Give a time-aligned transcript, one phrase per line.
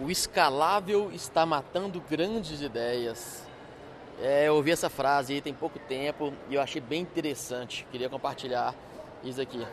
[0.00, 3.42] O escalável está matando grandes ideias.
[4.18, 7.86] É, eu ouvi essa frase aí tem pouco tempo e eu achei bem interessante.
[7.90, 8.74] Queria compartilhar
[9.22, 9.66] isso aqui.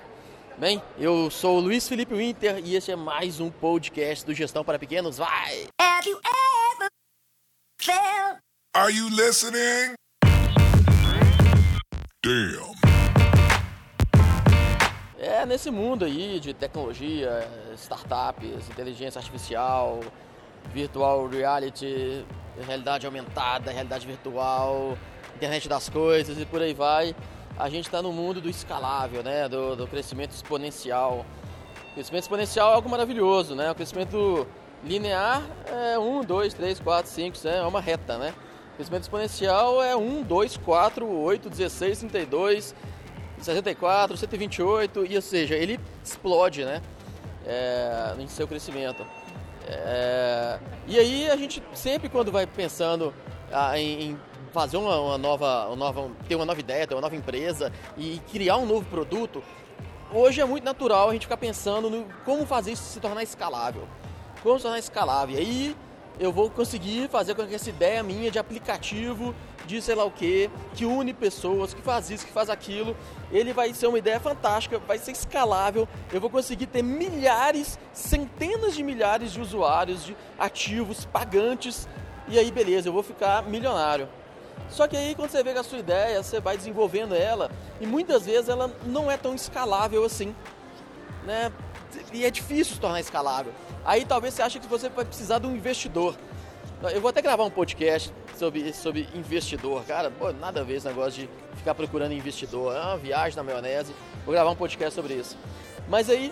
[0.58, 4.66] Bem, eu sou o Luiz Felipe Winter e este é mais um podcast do Gestão
[4.66, 5.18] para Pequenos.
[5.18, 5.68] Vai!
[5.80, 6.90] Have you ever
[7.80, 8.40] felt...
[8.76, 9.96] Are you listening?
[12.22, 12.97] Damn.
[15.20, 20.02] É nesse mundo aí de tecnologia, startups, inteligência artificial,
[20.72, 22.24] virtual reality,
[22.66, 24.96] realidade aumentada, realidade virtual,
[25.36, 27.16] internet das coisas e por aí vai.
[27.58, 29.50] A gente está no mundo do escalável, né?
[29.50, 31.26] Do, do, crescimento exponencial.
[31.90, 33.72] O crescimento exponencial é algo maravilhoso, né?
[33.72, 34.46] O crescimento
[34.84, 38.36] linear é 1, 2, 3, 4, 5, é uma reta, né?
[38.74, 42.76] O crescimento exponencial é 1, 2, 4, 8, 16, 32,
[43.40, 46.82] 64, 128, e ou seja, ele explode, né?
[47.46, 49.06] É, em seu crescimento.
[49.68, 53.14] É, e aí a gente sempre quando vai pensando
[53.52, 54.20] ah, em, em,
[54.52, 58.22] fazer uma, uma, nova, uma nova, ter uma nova ideia, ter uma nova empresa e
[58.32, 59.44] criar um novo produto,
[60.12, 63.88] hoje é muito natural a gente ficar pensando no como fazer isso se tornar escalável.
[64.42, 65.36] Como se tornar escalável.
[65.36, 65.76] E aí
[66.20, 70.12] eu vou conseguir fazer com que essa ideia minha de aplicativo, de sei lá o
[70.12, 72.96] que, que une pessoas, que faz isso, que faz aquilo,
[73.32, 78.76] ele vai ser uma ideia fantástica, vai ser escalável, eu vou conseguir ter milhares, centenas
[78.76, 81.88] de milhares de usuários, de ativos, pagantes,
[82.28, 84.10] e aí beleza, eu vou ficar milionário.
[84.70, 87.86] Só que aí quando você vê que a sua ideia, você vai desenvolvendo ela, e
[87.86, 90.36] muitas vezes ela não é tão escalável assim,
[91.26, 91.52] né?
[92.14, 93.54] E é difícil se tornar escalável.
[93.86, 96.16] Aí talvez você ache que você vai precisar de um investidor.
[96.94, 100.12] Eu vou até gravar um podcast sobre, sobre investidor, cara.
[100.12, 102.76] Pô, nada a ver esse negócio de ficar procurando investidor.
[102.76, 103.96] É uma viagem na maionese.
[104.24, 105.36] Vou gravar um podcast sobre isso.
[105.90, 106.32] Mas aí,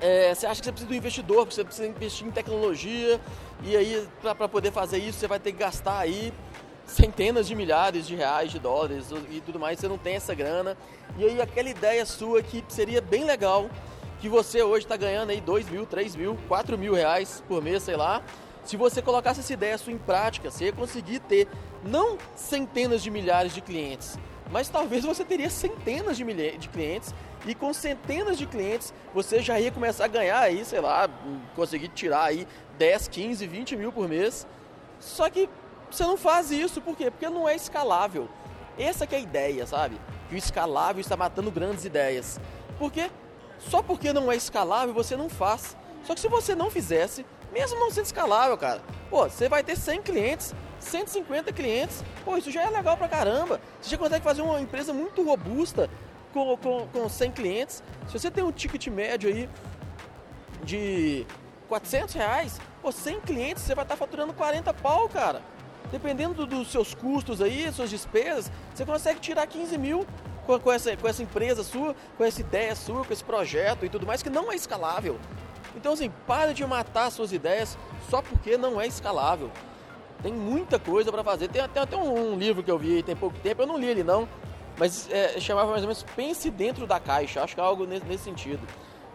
[0.00, 3.20] é, você acha que você precisa de um investidor, você precisa investir em tecnologia.
[3.62, 6.32] E aí, para poder fazer isso, você vai ter que gastar aí
[6.84, 9.78] centenas de milhares de reais, de dólares e tudo mais.
[9.78, 10.76] Você não tem essa grana.
[11.16, 13.70] E aí, aquela ideia sua que seria bem legal
[14.20, 17.82] que você hoje está ganhando aí 2 mil, 3 mil, 4 mil reais por mês,
[17.82, 18.22] sei lá.
[18.64, 21.48] Se você colocasse essa ideia sua em prática, você ia conseguir ter
[21.82, 24.18] não centenas de milhares de clientes,
[24.50, 27.14] mas talvez você teria centenas de, milhares de clientes
[27.46, 31.08] e com centenas de clientes você já ia começar a ganhar aí, sei lá,
[31.54, 32.46] conseguir tirar aí
[32.76, 34.46] 10, 15, 20 mil por mês.
[34.98, 35.48] Só que
[35.90, 37.10] você não faz isso, por quê?
[37.10, 38.28] Porque não é escalável.
[38.78, 39.98] Essa que é a ideia, sabe?
[40.28, 42.40] Que o escalável está matando grandes ideias.
[42.78, 43.10] Porque
[43.58, 45.76] só porque não é escalável, você não faz.
[46.04, 48.80] Só que se você não fizesse, mesmo não sendo escalável, cara,
[49.10, 53.60] pô, você vai ter 100 clientes, 150 clientes, pô, isso já é legal pra caramba.
[53.80, 55.90] Você já consegue fazer uma empresa muito robusta
[56.32, 57.82] com, com, com 100 clientes.
[58.06, 59.48] Se você tem um ticket médio aí
[60.62, 61.26] de
[61.68, 65.42] 400 reais, pô, 100 clientes, você vai estar faturando 40 pau, cara.
[65.90, 70.06] Dependendo dos seus custos aí, suas despesas, você consegue tirar 15 mil
[70.48, 73.90] com, com, essa, com essa empresa sua, com essa ideia sua, com esse projeto e
[73.90, 75.18] tudo mais, que não é escalável.
[75.76, 77.76] Então, assim, para de matar suas ideias
[78.08, 79.50] só porque não é escalável.
[80.22, 81.48] Tem muita coisa para fazer.
[81.48, 84.02] Tem, até um, um, livro que eu vi tem pouco tempo, eu não li ele
[84.02, 84.26] não,
[84.78, 87.42] mas é, chamava mais ou menos Pense Dentro da Caixa.
[87.42, 88.66] Acho que é algo nesse, nesse sentido.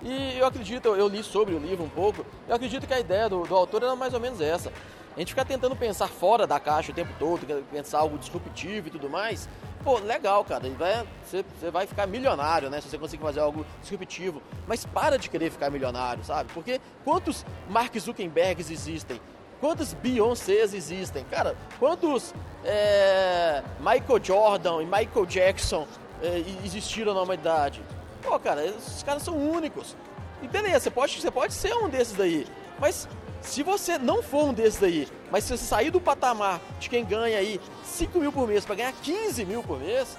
[0.04, 3.28] E eu acredito, eu li sobre o livro um pouco, eu acredito que a ideia
[3.28, 4.72] do, do autor era mais ou menos essa.
[5.16, 8.92] A gente ficar tentando pensar fora da caixa o tempo todo, pensar algo disruptivo e
[8.92, 9.48] tudo mais,
[9.84, 14.42] pô, legal, cara, vai, você, vai ficar milionário, né, se você conseguir fazer algo disruptivo.
[14.68, 16.52] Mas para de querer ficar milionário, sabe?
[16.54, 19.20] Porque quantos Mark Zuckerbergs existem?
[19.60, 21.24] Quantos Beyoncés existem?
[21.32, 22.34] Cara, quantos
[22.66, 25.88] é, Michael Jordan e Michael Jackson
[26.22, 27.82] é, existiram na humanidade?
[28.22, 29.96] Pô, cara, esses caras são únicos.
[30.42, 32.46] E beleza, você pode, você pode ser um desses daí.
[32.80, 33.08] Mas
[33.44, 37.06] se você não for um desses aí, mas se você sair do patamar de quem
[37.06, 40.18] ganha aí 5 mil por mês para ganhar 15 mil por mês,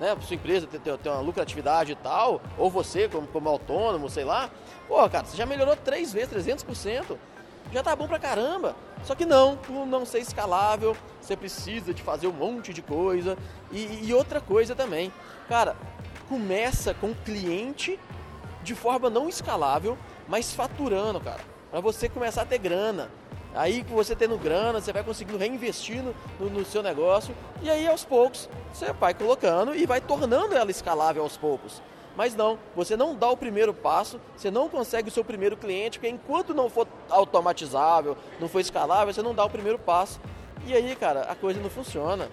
[0.00, 4.10] né, sua empresa ter, ter, ter, uma lucratividade e tal, ou você como, como autônomo,
[4.10, 4.50] sei lá,
[4.88, 7.16] pô, cara, você já melhorou 3 vezes, 300%,
[7.72, 8.76] já tá bom pra caramba.
[9.04, 13.38] Só que não, por não ser escalável, você precisa de fazer um monte de coisa.
[13.72, 15.12] E, e outra coisa também,
[15.48, 15.76] cara,
[16.28, 17.98] começa com cliente
[18.62, 19.96] de forma não escalável,
[20.28, 23.10] mas faturando, cara para você começar a ter grana.
[23.54, 27.86] Aí você tendo grana, você vai conseguindo reinvestir no, no, no, seu negócio e aí
[27.86, 31.82] aos poucos você vai colocando e vai tornando ela escalável aos poucos.
[32.16, 35.98] Mas não, você não dá o primeiro passo, você não consegue o seu primeiro cliente,
[35.98, 40.18] porque enquanto não for automatizável, não for escalável, você não dá o primeiro passo.
[40.66, 42.30] E aí, cara, a coisa não funciona.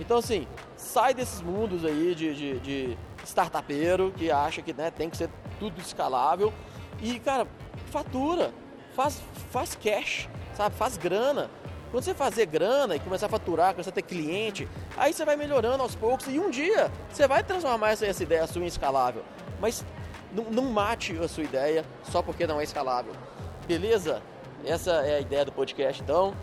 [0.00, 5.08] Então, assim, sai desses mundos aí de, de, de startupeiro que acha que né, tem
[5.08, 5.30] que ser
[5.60, 6.52] tudo escalável
[7.00, 7.46] e, cara,
[7.86, 8.52] fatura
[8.94, 10.74] faz, faz cash, sabe?
[10.76, 11.50] Faz grana.
[11.90, 14.66] Quando você fazer grana e começar a faturar, começar a ter cliente,
[14.96, 18.46] aí você vai melhorando aos poucos e um dia você vai transformar essa, essa ideia
[18.46, 19.22] sua em escalável.
[19.60, 19.84] Mas
[20.32, 23.12] não, mate a sua ideia só porque não é escalável.
[23.66, 24.22] Beleza?
[24.64, 26.34] Essa é a ideia do podcast, então.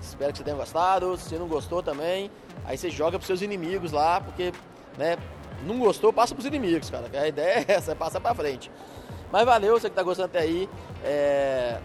[0.00, 1.16] Espero que você tenha gostado.
[1.16, 2.30] Se não gostou também,
[2.64, 4.52] aí você joga para seus inimigos lá, porque,
[4.96, 5.16] né,
[5.64, 7.08] não gostou, passa para os inimigos, cara.
[7.12, 8.70] A ideia é essa, é passar para frente.
[9.30, 10.68] Mas valeu, você que está gostando até aí.
[11.04, 11.78] É...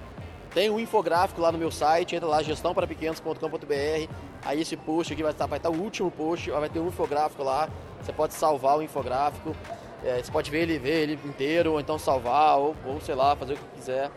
[0.53, 4.13] Tem um infográfico lá no meu site, entra lá, gestãoparapequenos.com.br.
[4.45, 7.43] Aí esse post aqui vai estar, vai estar o último post, vai ter um infográfico
[7.43, 7.67] lá.
[8.01, 9.55] Você pode salvar o infográfico.
[10.03, 13.35] É, você pode ver ele, ver ele inteiro, ou então salvar, ou, ou sei lá,
[13.35, 14.11] fazer o que quiser.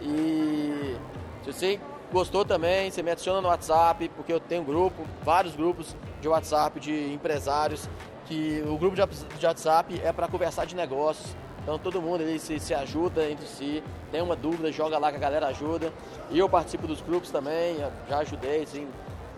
[0.00, 0.96] E
[1.42, 1.80] se você
[2.14, 6.78] gostou também, você me adiciona no WhatsApp, porque eu tenho grupo, vários grupos de WhatsApp
[6.78, 7.90] de empresários,
[8.26, 11.36] que o grupo de WhatsApp é para conversar de negócios.
[11.60, 13.82] Então todo mundo ali se, se ajuda entre si,
[14.12, 15.92] tem uma dúvida, joga lá que a galera ajuda.
[16.30, 17.78] E eu participo dos grupos também,
[18.08, 18.86] já ajudei, assim,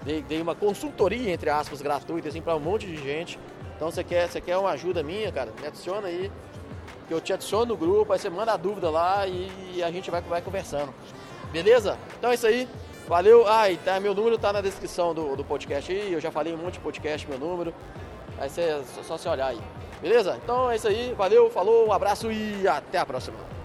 [0.05, 3.39] dei, dei uma consultoria, entre aspas, gratuita assim, para um monte de gente.
[3.75, 6.31] Então você quer, você quer uma ajuda minha, cara, me adiciona aí,
[7.09, 10.11] que eu te adiciono no grupo, aí você manda a dúvida lá e a gente
[10.11, 10.93] vai, vai conversando.
[11.57, 11.97] Beleza?
[12.19, 12.69] Então é isso aí.
[13.09, 13.49] Valeu.
[13.49, 16.13] Ah, e tá, meu número tá na descrição do, do podcast aí.
[16.13, 17.73] Eu já falei um monte de podcast, meu número.
[18.39, 19.61] Aí você, é só você olhar aí.
[20.03, 20.39] Beleza?
[20.45, 21.15] Então é isso aí.
[21.17, 23.56] Valeu, falou, um abraço e até a próxima.